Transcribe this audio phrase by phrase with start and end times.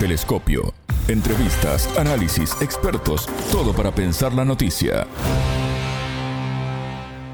[0.00, 0.72] Telescopio.
[1.08, 5.06] Entrevistas, análisis, expertos, todo para pensar la noticia.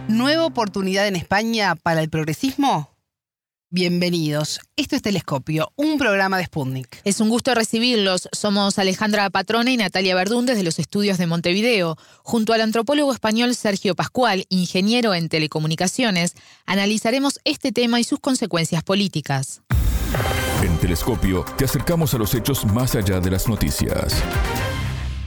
[0.08, 2.90] ¿Nueva oportunidad en España para el progresismo?
[3.70, 4.58] Bienvenidos.
[4.74, 7.02] Esto es Telescopio, un programa de Sputnik.
[7.04, 8.28] Es un gusto recibirlos.
[8.32, 11.96] Somos Alejandra Patrona y Natalia Verdún desde los estudios de Montevideo.
[12.24, 16.34] Junto al antropólogo español Sergio Pascual, ingeniero en telecomunicaciones,
[16.66, 19.62] analizaremos este tema y sus consecuencias políticas.
[20.62, 24.22] En Telescopio te acercamos a los hechos más allá de las noticias.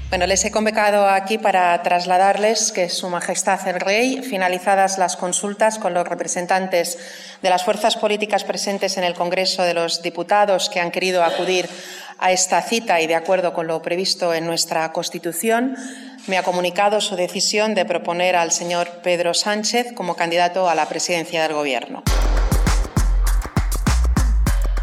[0.09, 5.77] Bueno, les he convocado aquí para trasladarles que Su Majestad el Rey, finalizadas las consultas
[5.77, 6.97] con los representantes
[7.43, 11.69] de las fuerzas políticas presentes en el Congreso de los Diputados que han querido acudir
[12.17, 15.75] a esta cita y de acuerdo con lo previsto en nuestra Constitución,
[16.25, 20.87] me ha comunicado su decisión de proponer al señor Pedro Sánchez como candidato a la
[20.87, 22.01] presidencia del Gobierno.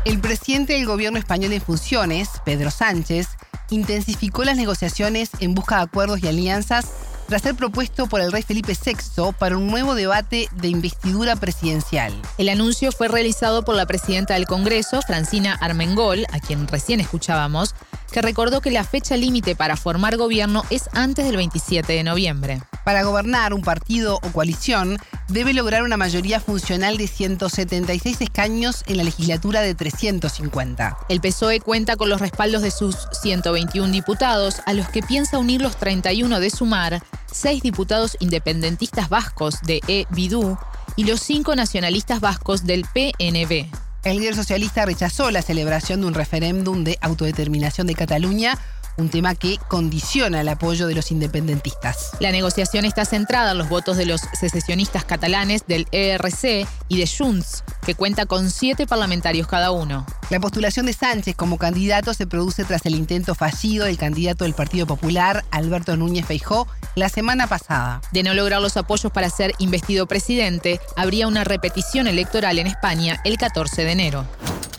[0.06, 3.26] El presidente del gobierno español en funciones, Pedro Sánchez,
[3.70, 6.86] intensificó las negociaciones en busca de acuerdos y alianzas
[7.26, 12.14] tras ser propuesto por el rey Felipe VI para un nuevo debate de investidura presidencial.
[12.38, 17.74] El anuncio fue realizado por la presidenta del Congreso, Francina Armengol, a quien recién escuchábamos,
[18.12, 22.62] que recordó que la fecha límite para formar gobierno es antes del 27 de noviembre.
[22.86, 28.98] Para gobernar un partido o coalición, debe lograr una mayoría funcional de 176 escaños en
[28.98, 30.96] la legislatura de 350.
[31.08, 35.62] El PSOE cuenta con los respaldos de sus 121 diputados, a los que piensa unir
[35.62, 40.56] los 31 de Sumar, seis diputados independentistas vascos de E-Bidú
[40.94, 43.66] y los cinco nacionalistas vascos del PNB.
[44.04, 48.56] El líder socialista rechazó la celebración de un referéndum de autodeterminación de Cataluña
[48.96, 52.10] un tema que condiciona el apoyo de los independentistas.
[52.20, 57.06] La negociación está centrada en los votos de los secesionistas catalanes del ERC y de
[57.06, 60.06] Junts, que cuenta con siete parlamentarios cada uno.
[60.30, 64.54] La postulación de Sánchez como candidato se produce tras el intento fallido del candidato del
[64.54, 68.00] Partido Popular, Alberto Núñez Feijó, la semana pasada.
[68.12, 73.20] De no lograr los apoyos para ser investido presidente, habría una repetición electoral en España
[73.24, 74.26] el 14 de enero.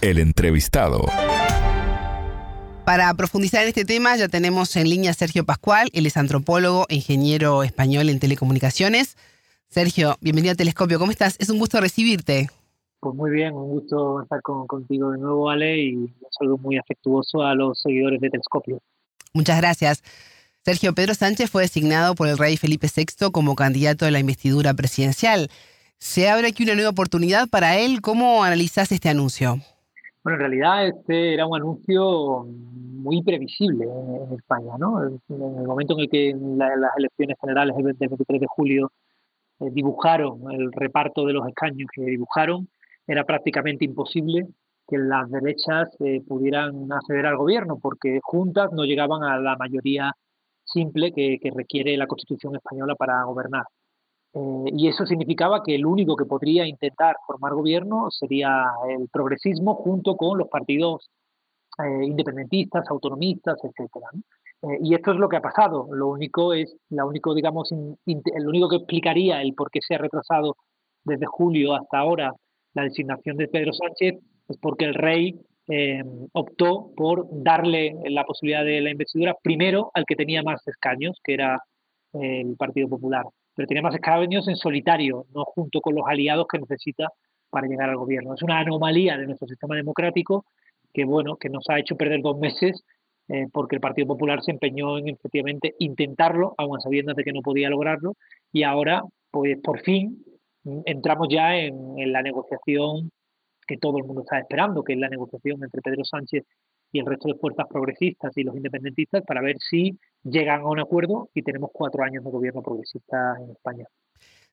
[0.01, 1.05] El entrevistado.
[2.87, 6.85] Para profundizar en este tema ya tenemos en línea a Sergio Pascual, él es antropólogo
[6.87, 9.17] e ingeniero español en telecomunicaciones.
[9.67, 11.35] Sergio, bienvenido a Telescopio, ¿cómo estás?
[11.39, 12.47] Es un gusto recibirte.
[13.01, 17.41] Pues muy bien, un gusto estar contigo de nuevo, Ale, y un saludo muy afectuoso
[17.41, 18.79] a los seguidores de Telescopio.
[19.33, 20.01] Muchas gracias.
[20.63, 24.73] Sergio Pedro Sánchez fue designado por el rey Felipe VI como candidato a la investidura
[24.73, 25.49] presidencial.
[25.99, 27.99] ¿Se abre aquí una nueva oportunidad para él?
[27.99, 29.61] ¿Cómo analizás este anuncio?
[30.27, 35.01] Bueno, en realidad este era un anuncio muy previsible en, España, ¿no?
[35.01, 38.91] En el momento en el que las elecciones generales del 23 de julio
[39.61, 42.67] eh, dibujaron el reparto de los escaños que dibujaron,
[43.07, 44.47] era prácticamente imposible
[44.85, 50.11] que las derechas eh, pudieran acceder al gobierno, porque juntas no llegaban a la mayoría
[50.65, 53.63] simple que requiere la Constitución española para gobernar.
[54.37, 59.75] Eh, y eso significaba que el único que podría intentar formar gobierno sería el progresismo
[59.75, 61.09] junto con los partidos
[61.79, 64.07] eh, independentistas, autonomistas, etcétera.
[64.61, 65.87] Eh, y esto es lo que ha pasado.
[65.91, 69.99] Lo único es, la único, digamos, el único que explicaría el por qué se ha
[69.99, 70.55] retrasado
[71.03, 72.33] desde julio hasta ahora
[72.73, 74.19] la designación de Pedro Sánchez
[74.49, 75.39] es porque el rey
[76.33, 81.33] optó por darle la posibilidad de la investidura primero al que tenía más escaños, que
[81.33, 81.59] era
[82.13, 83.25] el Partido Popular
[83.57, 87.09] pero tenía más escabeños en solitario, no junto con los aliados que necesita
[87.49, 88.35] para llegar al gobierno.
[88.35, 90.45] Es una anomalía de nuestro sistema democrático
[90.93, 92.83] que, bueno, que nos ha hecho perder dos meses
[93.29, 97.41] eh, porque el Partido Popular se empeñó en efectivamente intentarlo, aun sabiendo de que no
[97.41, 98.13] podía lograrlo,
[98.53, 99.01] y ahora,
[99.31, 100.23] pues por fin,
[100.85, 103.09] entramos ya en, en la negociación
[103.67, 106.45] que todo el mundo está esperando, que es la negociación entre Pedro Sánchez
[106.91, 110.79] y el resto de fuerzas progresistas y los independentistas para ver si llegan a un
[110.79, 113.85] acuerdo y tenemos cuatro años de gobierno progresista en España.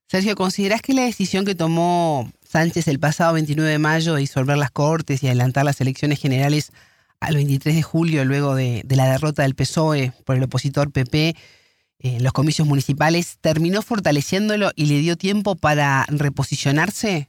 [0.06, 4.58] Sergio, ¿consideras que la decisión que tomó Sánchez el pasado 29 de mayo de disolver
[4.58, 6.72] las Cortes y adelantar las elecciones generales
[7.20, 11.34] al 23 de julio, luego de, la derrota del PSOE por el opositor PP
[12.00, 17.28] en los comicios municipales, terminó fortaleciéndolo y le dio tiempo para reposicionarse?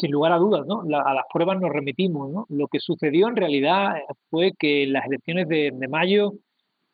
[0.00, 0.80] Sin lugar a dudas, ¿no?
[0.80, 2.46] a las pruebas nos remitimos.
[2.48, 3.94] Lo que sucedió en realidad
[4.30, 6.32] fue que en las elecciones de, mayo,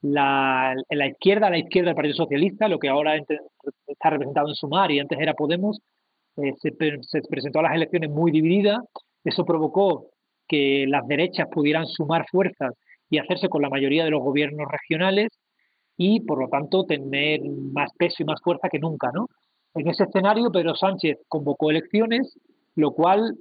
[0.02, 5.00] la, izquierda, la izquierda del Partido Socialista, lo que ahora está representado en Sumar y
[5.00, 5.78] antes era Podemos,
[6.36, 6.70] eh, se,
[7.02, 8.82] se, presentó a las elecciones muy dividida.
[9.24, 10.10] Eso provocó
[10.48, 12.74] que las derechas pudieran sumar fuerzas
[13.10, 15.28] y hacerse con la mayoría de los gobiernos regionales
[15.96, 17.40] y, por lo tanto, tener
[17.72, 19.10] más peso y más fuerza que nunca.
[19.74, 22.38] En ese escenario, Pedro Sánchez convocó elecciones
[22.76, 23.36] lo cual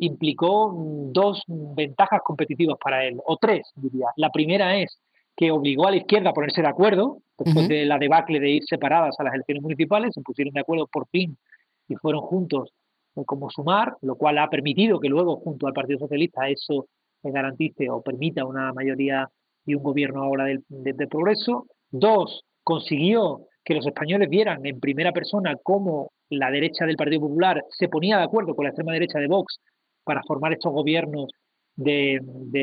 [0.00, 0.74] implicó
[1.12, 4.08] dos ventajas competitivas para él, o tres, diría.
[4.16, 4.98] La primera es
[5.36, 8.64] que obligó a la izquierda a ponerse de acuerdo, después de la debacle de ir
[8.64, 11.38] separadas a las elecciones municipales, se pusieron de acuerdo por fin
[11.86, 12.70] y fueron juntos
[13.14, 16.86] eh, como sumar, lo cual ha permitido que luego, junto al Partido Socialista, eso
[17.22, 19.28] garantice o permita una mayoría
[19.66, 21.66] y un gobierno ahora del, de, progreso.
[21.90, 27.64] Dos, consiguió que los españoles vieran en primera persona cómo la derecha del Partido Popular
[27.70, 29.60] se ponía de acuerdo con la extrema derecha de Vox
[30.04, 31.30] para formar estos gobiernos
[31.76, 32.20] de,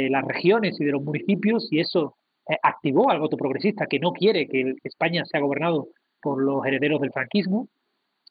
[0.09, 2.15] las regiones y de los municipios y eso
[2.50, 5.88] eh, activó al voto progresista que no quiere que España sea gobernado
[6.21, 7.67] por los herederos del franquismo.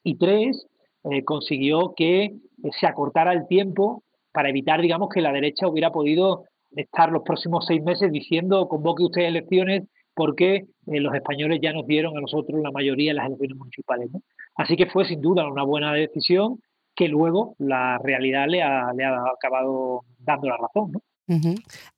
[0.02, 0.66] Y tres,
[1.04, 2.32] eh, consiguió que eh,
[2.78, 4.02] se acortara el tiempo
[4.32, 6.44] para evitar, digamos, que la derecha hubiera podido
[6.76, 9.84] estar los próximos seis meses diciendo convoque usted elecciones
[10.14, 14.10] porque los españoles ya nos dieron a nosotros la mayoría en las elecciones municipales.
[14.56, 16.60] Así que fue sin duda una buena decisión
[16.94, 20.92] que luego la realidad le ha, le ha acabado dando la razón.
[20.92, 21.00] ¿no?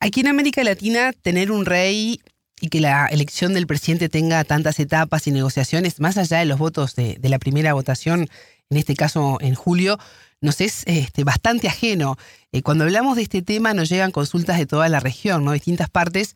[0.01, 2.21] Aquí en América Latina, tener un rey
[2.61, 6.59] y que la elección del presidente tenga tantas etapas y negociaciones, más allá de los
[6.59, 8.29] votos de, la primera votación,
[8.71, 9.99] en este caso en julio,
[10.41, 12.17] nos es este, bastante ajeno.
[12.53, 15.53] Eh, cuando hablamos de este tema nos llegan consultas de toda la región, ¿no?
[15.53, 16.35] distintas partes,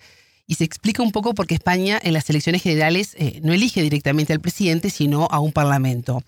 [0.51, 3.83] y se explica un poco por qué España en las elecciones generales eh, no elige
[3.83, 6.23] directamente al presidente, sino a un parlamento.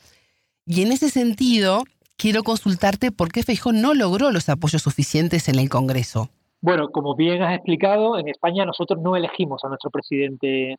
[0.64, 1.82] Y en ese sentido,
[2.16, 6.28] quiero consultarte por qué Feijó no logró los apoyos suficientes en el Congreso.
[6.60, 10.76] Bueno, como bien has explicado, en España nosotros no elegimos a nuestro presidente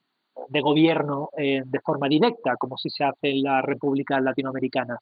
[0.48, 5.00] de gobierno eh, de forma directa, como si se hace en las repúblicas latinoamericanas.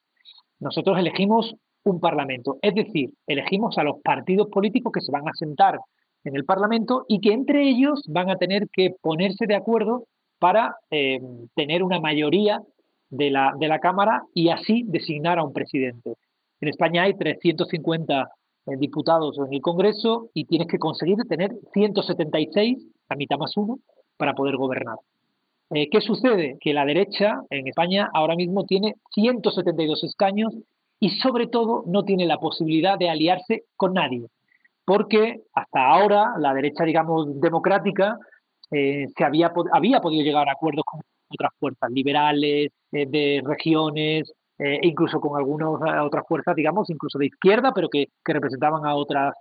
[0.59, 1.53] Nosotros elegimos
[1.83, 5.77] un parlamento, es decir, elegimos a los partidos políticos que se van a sentar
[6.23, 10.05] en el parlamento y que entre ellos van a tener que ponerse de acuerdo
[10.39, 11.19] para eh,
[11.55, 12.61] tener una mayoría
[13.09, 16.15] de la, de la Cámara y así designar a un presidente.
[16.61, 18.31] En España hay 350
[18.67, 22.77] eh, diputados en el Congreso y tienes que conseguir tener 176,
[23.09, 23.79] la mitad más uno,
[24.17, 24.97] para poder gobernar.
[25.71, 26.57] Eh, ¿Qué sucede?
[26.59, 30.53] Que la derecha en España ahora mismo tiene 172 escaños
[30.99, 34.27] y sobre todo no tiene la posibilidad de aliarse con nadie,
[34.85, 38.17] porque hasta ahora la derecha, digamos, democrática
[38.71, 44.33] eh, se había, había podido llegar a acuerdos con otras fuerzas liberales, de regiones,
[44.63, 48.93] eh, incluso con algunas eh, otras fuerzas, digamos, incluso de izquierda, pero que, representaban a
[48.93, 49.33] otras,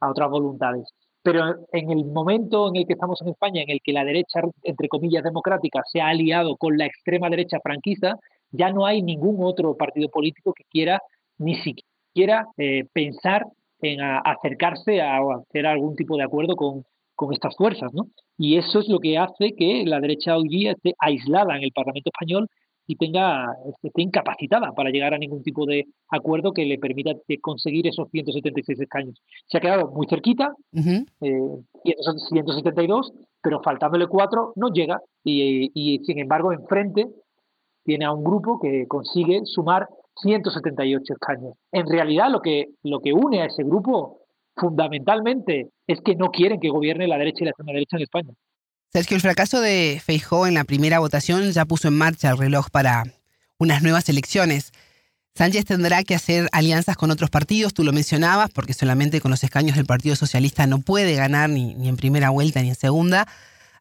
[0.00, 0.86] a otras voluntades.
[1.22, 4.40] Pero en el momento en el que estamos en España, en el que la derecha,
[4.62, 8.18] entre comillas, democrática se ha aliado con la extrema derecha franquista,
[8.50, 11.00] ya no hay ningún otro partido político que quiera
[11.38, 13.46] ni siquiera eh, pensar
[13.80, 16.84] en acercarse a, hacer algún tipo de acuerdo con,
[17.14, 18.06] con estas fuerzas, ¿no?
[18.38, 21.72] Y eso es lo que hace que la derecha hoy día esté aislada en el
[21.72, 22.48] Parlamento español
[22.86, 23.46] y tenga,
[23.82, 28.80] esté incapacitada para llegar a ningún tipo de acuerdo que le permita conseguir esos 176
[28.80, 29.20] escaños.
[29.46, 31.64] Se ha quedado muy cerquita, uh
[32.28, 33.12] 172,
[33.42, 37.06] pero faltándole cuatro no llega y, y, sin embargo enfrente
[37.86, 39.88] tiene a un grupo que consigue sumar
[40.22, 41.54] 178 escaños.
[41.72, 44.20] En realidad lo que, lo que une a ese grupo
[44.56, 48.30] fundamentalmente es que no quieren que gobierne la derecha y la extrema derecha en España.
[48.92, 52.70] Sergio, el fracaso de Feijó en la primera votación ya puso en marcha el reloj
[52.70, 53.04] para
[53.58, 54.72] unas nuevas elecciones.
[55.34, 59.44] Sánchez tendrá que hacer alianzas con otros partidos, tú lo mencionabas, porque solamente con los
[59.44, 63.28] escaños del Partido Socialista no puede ganar ni, en primera vuelta ni en segunda.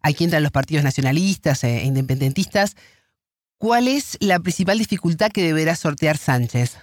[0.01, 2.75] Aquí entran los partidos nacionalistas e independentistas.
[3.57, 6.77] ¿Cuál es la principal dificultad que deberá sortear Sánchez?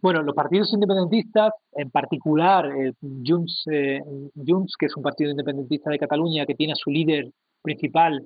[0.00, 2.92] Bueno, los partidos independentistas, en particular eh,
[3.24, 4.00] Junts, eh,
[4.46, 7.30] Junts, que es un partido independentista de Cataluña que tiene a su líder
[7.62, 8.22] principal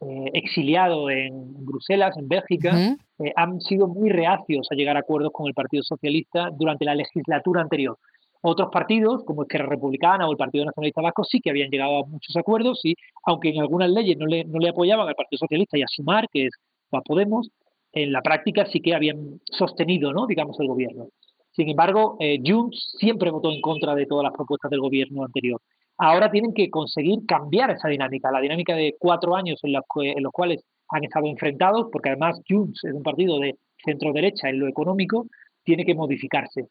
[0.00, 2.96] eh, exiliado en Bruselas, en Bélgica,
[3.36, 7.62] han sido muy reacios a llegar a acuerdos con el Partido Socialista durante la legislatura
[7.62, 7.96] anterior.
[8.42, 12.06] Otros partidos, como Esquerra Republicana o el Partido Nacionalista Vasco, sí que habían llegado a
[12.06, 12.94] muchos acuerdos y,
[13.24, 16.28] aunque en algunas leyes no le, no le apoyaban al Partido Socialista y a Sumar,
[16.30, 16.52] que es
[16.96, 17.50] a Podemos,
[17.92, 20.26] en la práctica sí que habían sostenido, ¿no?
[20.26, 21.08] digamos, el gobierno.
[21.50, 25.60] Sin embargo, eh, Junts siempre votó en contra de todas las propuestas del gobierno anterior
[25.98, 29.84] ahora tienen que conseguir cambiar esa dinámica, la dinámica de cuatro años en los,
[30.32, 35.26] cuales han estado enfrentados, porque además Junts es un partido de centro-derecha en lo económico,
[35.62, 36.66] tiene que modificarse.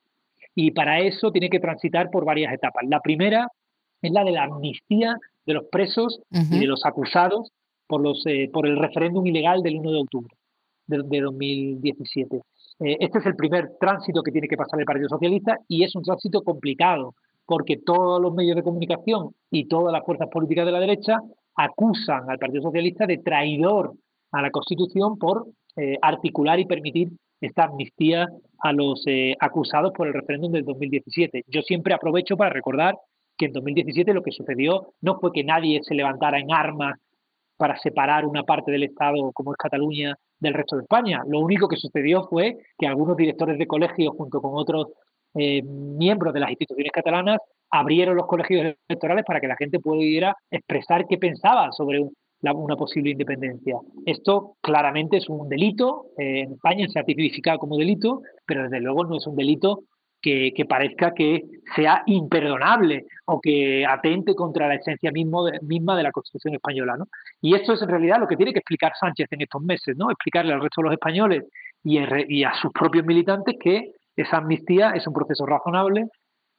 [0.53, 2.83] Y para eso tiene que transitar por varias etapas.
[2.87, 3.47] La primera
[4.01, 7.51] es la de la amnistía de los presos y de los acusados
[7.91, 10.33] por, los, eh, por el referéndum ilegal del 1 de octubre
[10.87, 12.37] de, 2017.
[12.37, 15.93] Eh, este es el primer tránsito que tiene que pasar el Partido Socialista y es
[15.93, 17.13] un tránsito complicado
[17.45, 21.19] porque todos los medios de comunicación y todas las fuerzas políticas de la derecha
[21.55, 23.91] acusan al Partido Socialista de traidor
[24.31, 27.09] a la Constitución por eh, articular y permitir
[27.41, 28.25] esta amnistía
[28.59, 31.43] a los eh, acusados por el referéndum del 2017.
[31.47, 32.95] Yo siempre aprovecho para recordar
[33.37, 36.95] que en 2017 lo que sucedió no fue que nadie se levantara en armas
[37.61, 41.21] para separar una parte del Estado, como es Cataluña, del resto de España.
[41.27, 44.87] Lo único que sucedió fue que algunos directores de colegios, junto con otros
[45.35, 47.37] eh, miembros de las instituciones catalanas,
[47.69, 51.99] abrieron los colegios electorales para que la gente pudiera expresar qué pensaba sobre
[52.41, 53.77] una posible independencia.
[54.07, 58.79] Esto claramente es un delito, eh, en España se ha tipificado como delito, pero desde
[58.79, 59.83] luego no es un delito
[60.21, 61.43] que, parezca que
[61.75, 66.95] sea imperdonable o que atente contra la esencia mismo misma de la Constitución española.
[66.97, 67.07] ¿no?
[67.41, 70.11] Y esto es en realidad lo que tiene que explicar Sánchez en estos meses, ¿no?
[70.11, 71.45] explicarle al resto de los españoles
[71.83, 76.05] y, y a sus propios militantes que esa amnistía es un proceso razonable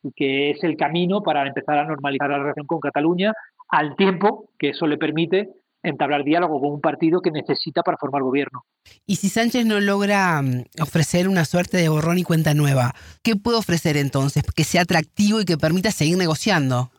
[0.02, 3.32] y que es el camino para empezar a normalizar la relación con Cataluña
[3.68, 5.48] al tiempo que eso le permite
[5.82, 8.64] entablar diálogo con un partido que necesita para formar gobierno.
[9.06, 13.36] Y si Sánchez no logra mm, ofrecer una suerte de borrón y cuenta nueva, ¿qué
[13.36, 16.90] puede ofrecer entonces que sea atractivo y que permita seguir negociando?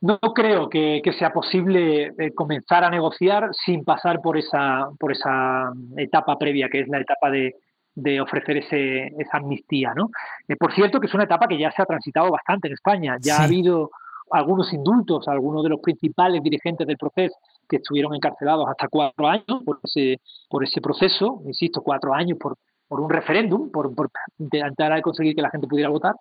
[0.00, 5.72] No creo que, sea posible eh, comenzar a negociar sin pasar por esa, por esa
[5.96, 7.54] etapa previa, que es la etapa de,
[8.20, 9.92] ofrecer ese, esa amnistía.
[9.96, 10.10] ¿no?
[10.46, 13.16] Eh, por cierto, que es una etapa que ya se ha transitado bastante en España.
[13.20, 13.90] Ya ha habido
[14.30, 17.34] algunos indultos a algunos de los principales dirigentes del proceso
[17.68, 22.56] que estuvieron encarcelados hasta cuatro años por ese, por ese proceso, insisto, cuatro años por,
[22.86, 26.14] por un referéndum, por, por intentar conseguir que la gente pudiera votar,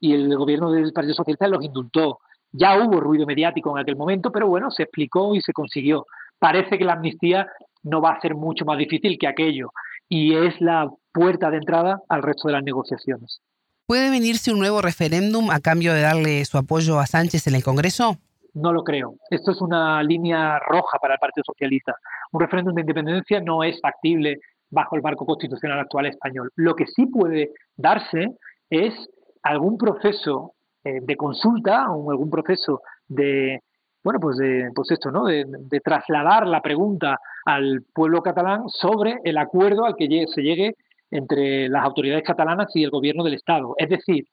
[0.00, 2.18] y el gobierno del Partido Socialista los indultó.
[2.52, 6.06] Ya hubo ruido mediático en aquel momento, pero bueno, se explicó y se consiguió.
[6.38, 7.48] Parece que la amnistía
[7.82, 9.70] no va a ser mucho más difícil que aquello,
[10.08, 13.40] y es la puerta de entrada al resto de las negociaciones.
[13.86, 17.62] ¿Puede venirse un nuevo referéndum a cambio de darle su apoyo a Sánchez en el
[17.62, 18.16] Congreso?
[18.54, 19.14] No lo creo.
[19.30, 21.94] Esto es una línea roja para el Partido Socialista.
[22.32, 24.38] Un referéndum de independencia no es factible
[24.70, 26.50] bajo el marco constitucional actual español.
[26.56, 28.36] Lo que sí puede darse
[28.70, 28.94] es
[29.42, 33.60] algún proceso eh, de consulta o algún proceso de
[34.02, 35.46] bueno pues de pues esto no de,
[35.82, 40.74] trasladar la pregunta al pueblo catalán sobre el acuerdo al que se llegue
[41.10, 44.26] entre las autoridades catalanas y el gobierno del estado es decir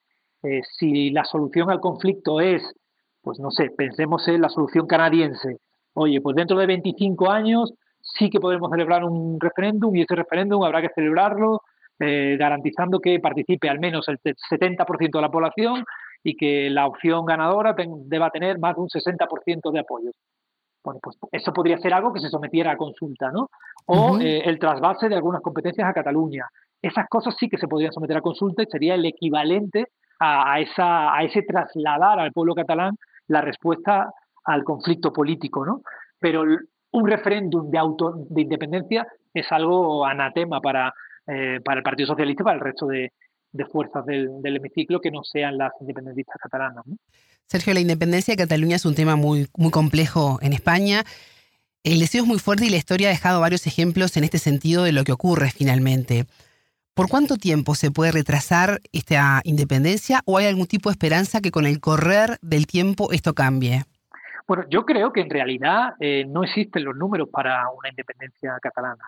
[0.44, 2.62] eh, si la solución al conflicto es
[3.22, 5.58] pues no sé, pensemos en la solución canadiense.
[5.94, 10.64] Oye, pues dentro de 25 años sí que podemos celebrar un referéndum y ese referéndum
[10.64, 11.62] habrá que celebrarlo
[12.00, 15.84] eh, garantizando que participe al menos el 70% de la población
[16.24, 17.76] y que la opción ganadora
[18.06, 20.16] deba tener más de un 60% de apoyos.
[20.84, 23.50] Bueno, pues eso podría ser algo que se sometiera a consulta, ¿no?
[23.86, 26.48] O eh, el trasvase de algunas competencias a Cataluña.
[26.82, 29.86] Esas cosas sí que se podrían someter a consulta y sería el equivalente
[30.20, 32.96] a, esa, a ese trasladar al pueblo catalán
[33.32, 35.82] la respuesta al conflicto político, ¿no?
[36.20, 36.44] Pero
[36.92, 40.94] un referéndum de, auto, de independencia es algo anatema para,
[41.28, 43.12] eh, para el Partido Socialista y para el resto de,
[43.72, 46.84] fuerzas del, hemiciclo que no sean las independentistas catalanas.
[47.48, 51.04] Sergio, la independencia de Cataluña es un tema muy, muy complejo en España.
[51.84, 54.84] El deseo es muy fuerte y la historia ha dejado varios ejemplos en este sentido
[54.84, 56.26] de lo que ocurre finalmente.
[56.94, 61.50] ¿Por cuánto tiempo se puede retrasar esta independencia o hay algún tipo de esperanza que
[61.50, 63.84] con el correr del tiempo esto cambie?
[64.46, 69.02] Bueno, yo creo que en realidad eh, no existen los números para una independencia catalana.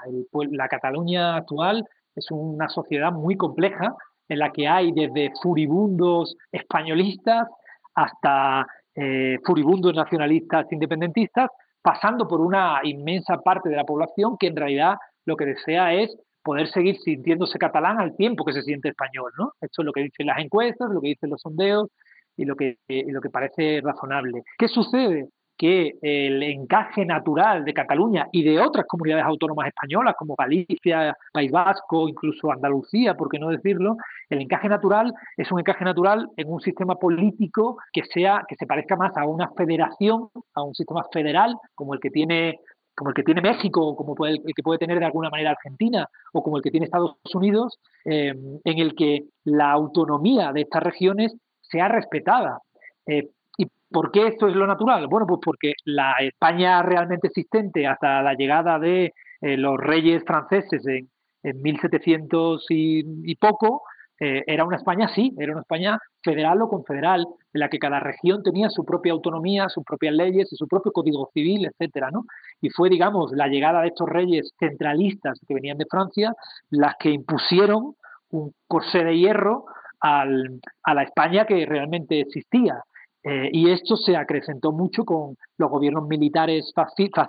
[0.52, 1.86] la Cataluña actual
[2.16, 3.94] es una sociedad muy compleja
[4.30, 7.50] en la que hay desde furibundos españolistas
[7.96, 11.50] hasta eh, furibundos nacionalistas independentistas,
[11.82, 16.16] pasando por una inmensa parte de la población que en realidad lo que desea es
[16.44, 19.54] poder seguir sintiéndose catalán al tiempo que se siente español, ¿no?
[19.62, 21.90] Esto es lo que dicen las encuestas, lo que dicen los sondeos
[22.38, 24.44] y lo que, lo que parece razonable.
[24.58, 25.30] ¿Qué sucede?
[25.56, 31.52] Que el encaje natural de Cataluña y de otras comunidades autónomas españolas, como Galicia, País
[31.52, 33.96] Vasco, incluso Andalucía, por qué no decirlo,
[34.30, 38.66] el encaje natural es un encaje natural en un sistema político que sea, que se
[38.66, 42.60] parezca más a una federación, a un sistema federal, como el que tiene
[42.96, 46.44] como el que tiene México, como el que puede tener de alguna manera Argentina, o
[46.44, 48.34] como el que tiene Estados Unidos, eh,
[48.64, 52.60] en el que la autonomía de estas regiones sea respetada.
[53.06, 55.08] Eh, ¿Y por qué esto es lo natural?
[55.08, 60.86] Bueno, pues porque la España realmente existente hasta la llegada de eh, los reyes franceses
[60.88, 61.10] en,
[61.44, 63.84] en 1700 y poco,
[64.24, 68.00] eh, era una España, sí, era una España federal o confederal, en la que cada
[68.00, 72.24] región tenía su propia autonomía, sus propias leyes y su propio código civil, etcétera, ¿no?
[72.62, 76.34] Y fue, digamos, la llegada de estos reyes centralistas que venían de Francia
[76.70, 77.96] las que impusieron
[78.30, 79.66] un corsé de hierro
[80.00, 82.82] al, a la España que realmente existía.
[83.26, 87.28] Eh, y esto se acrecentó mucho con los gobiernos militares fascistas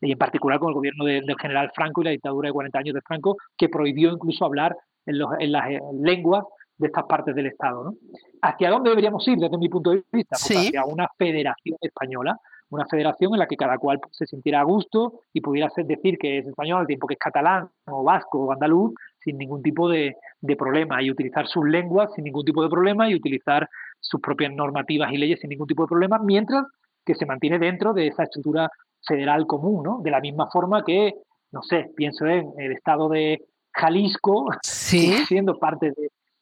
[0.00, 2.94] y en particular con el gobierno del general Franco y la dictadura de 40 años
[2.94, 4.74] de Franco, que prohibió incluso hablar
[5.06, 5.64] en, las
[6.00, 6.44] lenguas
[6.78, 7.84] de estas partes del Estado.
[7.84, 7.94] ¿no?
[8.42, 10.36] ¿Hacia dónde deberíamos ir desde mi punto de vista?
[10.46, 12.38] Pues hacia una federación española,
[12.70, 16.38] una federación en la que cada cual se sintiera a gusto y pudiera decir que
[16.38, 20.16] es español al tiempo que es catalán o vasco o andaluz sin ningún tipo de,
[20.40, 23.68] de problema y utilizar sus lenguas sin ningún tipo de problema y utilizar
[24.00, 26.64] sus propias normativas y leyes sin ningún tipo de problema, mientras
[27.04, 28.70] que se mantiene dentro de esa estructura
[29.06, 30.00] federal común, ¿no?
[30.02, 31.14] De la misma forma que,
[31.52, 33.40] no sé, pienso en el estado de
[33.76, 35.92] Jalisco, siendo parte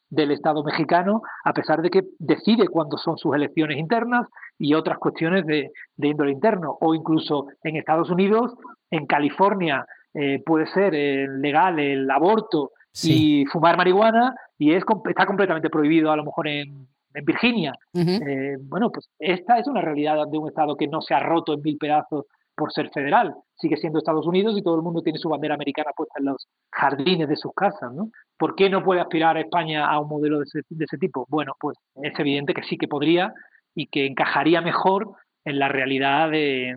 [0.09, 4.27] del Estado mexicano, a pesar de que decide cuándo son sus elecciones internas
[4.57, 8.53] y otras cuestiones de, índole interno, o incluso en Estados Unidos,
[8.89, 12.71] en California eh, puede ser eh, legal el aborto
[13.03, 17.73] y fumar marihuana y es está completamente prohibido a lo mejor en, en Virginia.
[17.93, 21.53] Eh, bueno, pues esta es una realidad de un Estado que no se ha roto
[21.53, 22.25] en mil pedazos
[22.55, 23.33] por ser federal.
[23.57, 26.47] Sigue siendo Estados Unidos y todo el mundo tiene su bandera americana puesta en los
[26.71, 28.09] jardines de sus casas, ¿no?
[28.37, 31.25] ¿Por qué no puede aspirar España a un modelo de ese, tipo?
[31.29, 33.33] Bueno, pues es evidente que sí que podría
[33.73, 35.11] y que encajaría mejor
[35.43, 36.75] en la realidad de,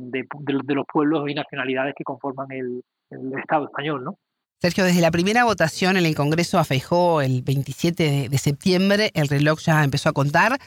[0.66, 2.82] los pueblos y nacionalidades que conforman el,
[3.42, 4.18] Estado español, ¿no?
[4.60, 9.60] Sergio, desde la primera votación en el Congreso a el 27 de septiembre, el reloj
[9.60, 10.58] ya empezó a contar.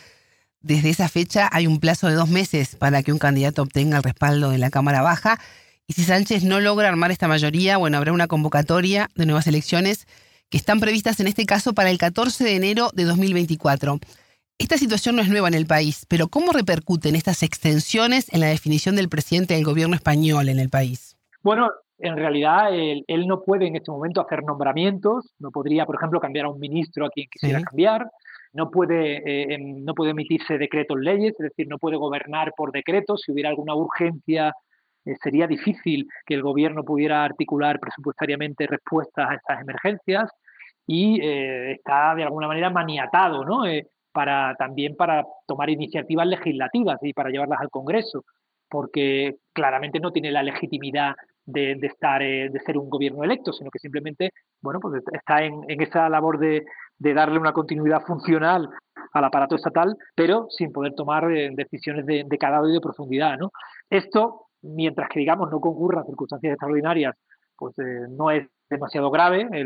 [0.62, 4.04] Desde esa fecha hay un plazo de dos meses para que un candidato obtenga el
[4.04, 5.40] respaldo de la Cámara Baja.
[5.88, 10.08] Y si Sánchez no logra armar esta mayoría, bueno, habrá una convocatoria de nuevas elecciones
[10.50, 14.00] que están previstas en este caso para el 14 de enero de 2024.
[14.60, 18.48] Esta situación no es nueva en el país, pero ¿cómo repercuten estas extensiones en la
[18.48, 21.18] definición del presidente del gobierno español en el país?
[21.42, 26.20] Bueno, en realidad él, no puede en este momento hacer nombramientos, no podría, por ejemplo,
[26.20, 28.12] cambiar a un ministro a quien quisiera cambiar,
[28.54, 32.72] no puede, eh, em, no puede emitirse decretos leyes, es decir, no puede gobernar por
[32.72, 33.22] decretos.
[33.26, 34.54] Si hubiera alguna urgencia,
[35.06, 40.30] eh, sería difícil que el gobierno pudiera articular presupuestariamente respuestas a estas emergencias
[40.86, 43.64] y eh, está de alguna manera maniatado, ¿no?
[44.14, 48.26] para también para tomar iniciativas legislativas y para llevarlas al Congreso,
[48.70, 51.16] porque claramente no tiene la legitimidad
[51.46, 56.10] de, estar de ser un gobierno electo, sino que simplemente bueno pues está en esa
[56.10, 56.66] labor de,
[57.02, 58.70] de darle una continuidad funcional
[59.14, 63.38] al aparato estatal, pero sin poder tomar eh, decisiones de, de calado y de profundidad.
[63.40, 63.52] ¿no?
[63.90, 67.16] Esto, mientras que digamos no concurran circunstancias extraordinarias,
[67.58, 69.48] pues eh, no es demasiado grave.
[69.52, 69.66] Eh,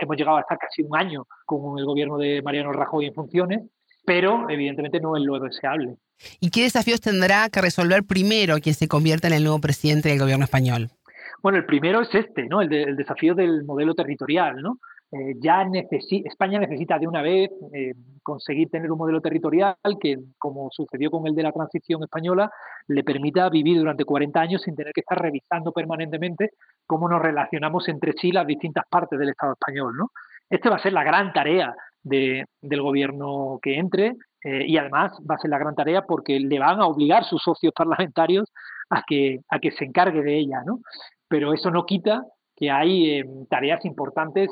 [0.00, 3.62] hemos llegado a estar casi un año con el gobierno de Mariano Rajoy en funciones,
[4.04, 5.94] pero evidentemente no es lo deseable.
[6.40, 10.18] ¿Y qué desafíos tendrá que resolver primero quien se convierta en el nuevo presidente del
[10.18, 10.90] gobierno español?
[11.40, 12.60] Bueno, el primero es este, ¿no?
[12.62, 14.78] El, el desafío del modelo territorial, ¿no?
[15.14, 15.64] Eh, ya
[16.24, 21.24] España necesita de una vez eh, conseguir tener un modelo territorial que, como sucedió con
[21.28, 22.50] el de la transición española,
[22.88, 26.50] le permita vivir durante 40 años sin tener que estar revisando permanentemente
[26.84, 29.96] cómo nos relacionamos entre sí las distintas partes del Estado español.
[29.96, 30.10] ¿no?
[30.50, 35.36] Esta va a ser la gran tarea del gobierno que entre eh, y además va
[35.36, 38.52] a ser la gran tarea porque le van a obligar sus socios parlamentarios
[38.90, 40.62] a que, a que se encargue de ella.
[40.66, 40.80] ¿no?
[41.28, 42.24] Pero eso no quita
[42.56, 44.50] que hay em, tareas importantes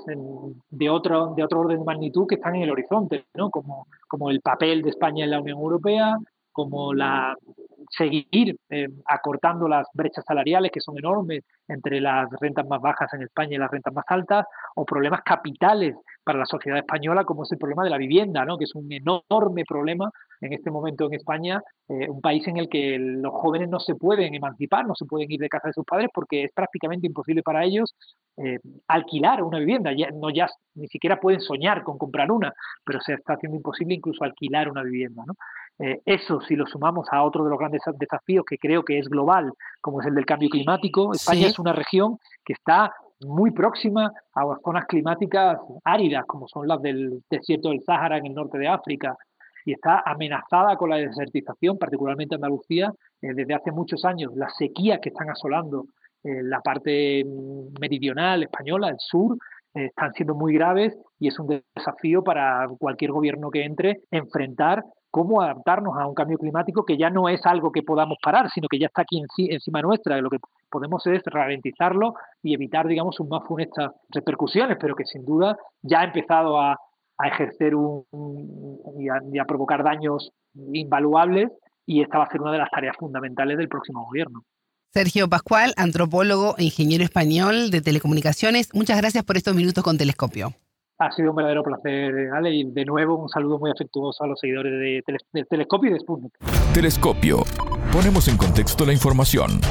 [0.70, 3.50] de, otro, de otro orden de magnitud que están en el horizonte, ¿no?
[3.50, 6.18] como, como el papel de España en la Unión Europea,
[6.52, 7.36] como la
[7.96, 13.22] seguir eh, acortando las brechas salariales que son enormes entre las rentas más bajas en
[13.22, 17.52] España y las rentas más altas, o problemas capitales para la sociedad española, como es
[17.52, 18.57] el problema de la vivienda, ¿no?
[18.57, 22.68] que es un enorme problema en este momento en España, eh, un país en el
[22.68, 25.85] que los jóvenes no se pueden emancipar, no se pueden ir de casa de sus
[25.85, 27.94] padres porque es prácticamente imposible para ellos
[28.36, 32.52] eh, alquilar una vivienda, ya, no ya ni siquiera pueden soñar con comprar una,
[32.84, 35.22] pero se está haciendo imposible incluso alquilar una vivienda.
[35.26, 35.34] ¿no?
[35.78, 39.08] Eh, eso, si lo sumamos a otro de los grandes desafíos que creo que es
[39.08, 42.92] global, como es el del cambio climático, España es una región que está
[43.24, 48.34] muy próxima a zonas climáticas áridas, como son las del desierto del Sáhara en el
[48.34, 49.16] norte de África,
[49.64, 54.32] y está amenazada con la desertización, particularmente Andalucía, eh, desde hace muchos años.
[54.34, 55.86] Las sequías que están asolando
[56.24, 59.37] eh, la parte mm, meridional española, el sur,
[59.74, 65.42] están siendo muy graves y es un desafío para cualquier gobierno que entre enfrentar cómo
[65.42, 68.78] adaptarnos a un cambio climático que ya no es algo que podamos parar, sino que
[68.78, 70.20] ya está aquí encima nuestra.
[70.20, 70.38] Lo que
[70.70, 76.00] podemos es ralentizarlo y evitar, digamos, sus más funestas repercusiones, pero que sin duda ya
[76.00, 76.78] ha empezado a,
[77.24, 78.04] ejercer un,
[78.98, 80.32] y, a, provocar daños
[80.72, 81.52] invaluables
[81.87, 84.42] y esta va a ser una de las tareas fundamentales del próximo gobierno.
[84.92, 90.52] Sergio Pascual, antropólogo e ingeniero español de telecomunicaciones, muchas gracias por estos minutos con Telescopio.
[90.98, 94.38] Ha sido un verdadero placer, Ale, y de nuevo un saludo muy afectuoso a los
[94.38, 95.02] seguidores de,
[95.48, 96.33] Telescopio y de Sputnik.
[96.74, 97.42] Telescopio.
[97.90, 99.62] Ponemos en contexto la información.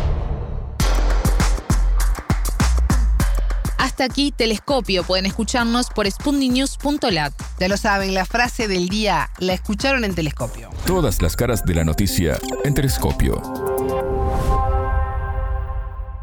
[3.78, 5.04] Hasta aquí Telescopio.
[5.04, 7.34] Pueden escucharnos por spundinews.lat.
[7.60, 10.72] Ya lo saben, la frase del día la escucharon en Telescopio.
[10.88, 13.71] Todas las caras de la noticia en Telescopio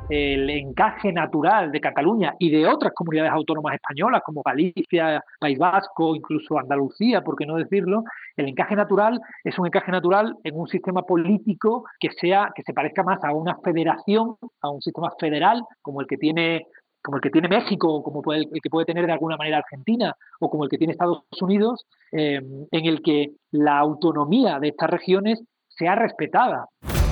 [0.09, 6.15] el encaje natural de Cataluña y de otras comunidades autónomas españolas como Galicia, País Vasco,
[6.15, 8.05] incluso Andalucía, por qué no decirlo,
[8.37, 12.73] el encaje natural es un encaje natural en un sistema político que sea que se
[12.73, 16.67] parezca más a una federación, a un sistema federal como el que tiene
[17.01, 20.51] como el que tiene México, como el que puede tener de alguna manera Argentina, o
[20.51, 25.41] como el que tiene Estados Unidos, eh, en el que la autonomía de estas regiones
[25.69, 26.67] sea respetada.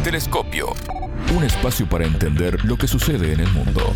[0.05, 0.67] Telescopio.
[1.35, 3.95] Un espacio para entender lo que sucede en el mundo.